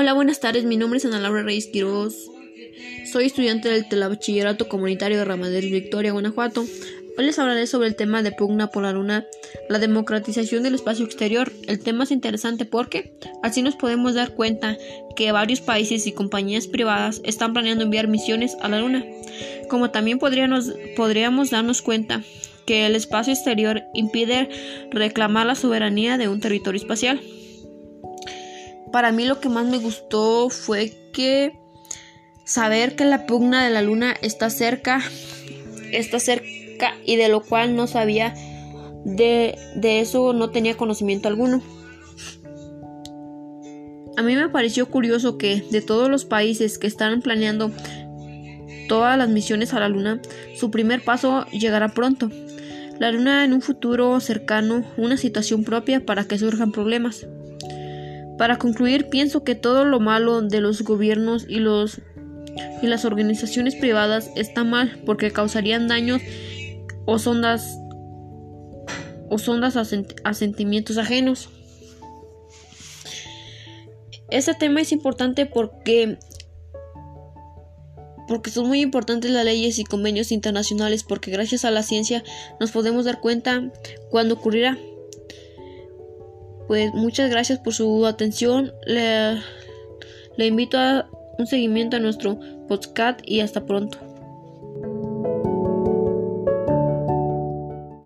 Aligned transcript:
Hola, 0.00 0.14
buenas 0.14 0.40
tardes. 0.40 0.64
Mi 0.64 0.78
nombre 0.78 0.96
es 0.96 1.04
Ana 1.04 1.20
Laura 1.20 1.42
Reyes 1.42 1.66
Quiroz. 1.66 2.30
Soy 3.04 3.26
estudiante 3.26 3.68
del 3.68 3.86
Telebachillerato 3.86 4.66
Comunitario 4.66 5.18
de 5.18 5.26
Ramaderos 5.26 5.70
Victoria, 5.70 6.12
Guanajuato. 6.12 6.64
Hoy 7.18 7.26
les 7.26 7.38
hablaré 7.38 7.66
sobre 7.66 7.88
el 7.88 7.96
tema 7.96 8.22
de 8.22 8.32
pugna 8.32 8.68
por 8.68 8.82
la 8.82 8.92
luna, 8.92 9.26
la 9.68 9.78
democratización 9.78 10.62
del 10.62 10.74
espacio 10.74 11.04
exterior. 11.04 11.52
El 11.66 11.80
tema 11.80 12.04
es 12.04 12.12
interesante 12.12 12.64
porque 12.64 13.12
así 13.42 13.60
nos 13.60 13.76
podemos 13.76 14.14
dar 14.14 14.34
cuenta 14.34 14.78
que 15.16 15.32
varios 15.32 15.60
países 15.60 16.06
y 16.06 16.12
compañías 16.12 16.66
privadas 16.66 17.20
están 17.22 17.52
planeando 17.52 17.84
enviar 17.84 18.08
misiones 18.08 18.56
a 18.62 18.70
la 18.70 18.80
luna. 18.80 19.04
Como 19.68 19.90
también 19.90 20.18
podríamos 20.18 21.50
darnos 21.50 21.82
cuenta 21.82 22.24
que 22.64 22.86
el 22.86 22.96
espacio 22.96 23.34
exterior 23.34 23.82
impide 23.92 24.48
reclamar 24.92 25.46
la 25.46 25.56
soberanía 25.56 26.16
de 26.16 26.28
un 26.28 26.40
territorio 26.40 26.80
espacial. 26.80 27.20
Para 28.92 29.12
mí 29.12 29.24
lo 29.24 29.40
que 29.40 29.48
más 29.48 29.66
me 29.66 29.78
gustó 29.78 30.50
fue 30.50 30.92
que 31.12 31.58
saber 32.44 32.96
que 32.96 33.04
la 33.04 33.26
pugna 33.26 33.64
de 33.64 33.70
la 33.70 33.82
luna 33.82 34.14
está 34.22 34.50
cerca, 34.50 35.00
está 35.92 36.18
cerca 36.18 36.94
y 37.04 37.16
de 37.16 37.28
lo 37.28 37.42
cual 37.42 37.76
no 37.76 37.86
sabía, 37.86 38.34
de, 39.04 39.56
de 39.76 40.00
eso 40.00 40.32
no 40.32 40.50
tenía 40.50 40.76
conocimiento 40.76 41.28
alguno. 41.28 41.62
A 44.16 44.22
mí 44.22 44.36
me 44.36 44.48
pareció 44.48 44.90
curioso 44.90 45.38
que 45.38 45.62
de 45.70 45.80
todos 45.80 46.10
los 46.10 46.24
países 46.24 46.78
que 46.78 46.86
están 46.86 47.22
planeando 47.22 47.70
todas 48.88 49.16
las 49.16 49.28
misiones 49.28 49.72
a 49.72 49.80
la 49.80 49.88
Luna, 49.88 50.20
su 50.56 50.70
primer 50.70 51.02
paso 51.02 51.46
llegará 51.52 51.88
pronto. 51.90 52.28
La 52.98 53.12
Luna 53.12 53.44
en 53.44 53.52
un 53.52 53.62
futuro 53.62 54.18
cercano, 54.20 54.84
una 54.96 55.16
situación 55.16 55.64
propia 55.64 56.04
para 56.04 56.24
que 56.24 56.38
surjan 56.38 56.72
problemas. 56.72 57.26
Para 58.40 58.56
concluir, 58.56 59.10
pienso 59.10 59.44
que 59.44 59.54
todo 59.54 59.84
lo 59.84 60.00
malo 60.00 60.40
de 60.40 60.62
los 60.62 60.80
gobiernos 60.80 61.44
y 61.46 61.56
los 61.56 62.00
y 62.80 62.86
las 62.86 63.04
organizaciones 63.04 63.74
privadas 63.74 64.30
está 64.34 64.64
mal 64.64 64.98
porque 65.04 65.30
causarían 65.30 65.88
daños 65.88 66.22
o 67.04 67.18
sondas 67.18 67.76
o 69.28 69.36
sondas 69.36 69.76
a, 69.76 70.32
sentimientos 70.32 70.96
ajenos. 70.96 71.50
Este 74.30 74.54
tema 74.54 74.80
es 74.80 74.92
importante 74.92 75.44
porque 75.44 76.16
porque 78.26 78.48
son 78.48 78.68
muy 78.68 78.80
importantes 78.80 79.30
las 79.32 79.44
leyes 79.44 79.78
y 79.78 79.84
convenios 79.84 80.32
internacionales 80.32 81.04
porque 81.04 81.30
gracias 81.30 81.66
a 81.66 81.70
la 81.70 81.82
ciencia 81.82 82.24
nos 82.58 82.70
podemos 82.70 83.04
dar 83.04 83.20
cuenta 83.20 83.70
cuándo 84.10 84.36
ocurrirá. 84.36 84.78
Pues 86.70 86.94
muchas 86.94 87.28
gracias 87.30 87.58
por 87.58 87.74
su 87.74 88.06
atención. 88.06 88.72
Le, 88.86 89.42
le 90.36 90.46
invito 90.46 90.78
a 90.78 91.10
un 91.36 91.48
seguimiento 91.48 91.96
a 91.96 91.98
nuestro 91.98 92.38
podcast 92.68 93.18
y 93.24 93.40
hasta 93.40 93.66
pronto. 93.66 93.98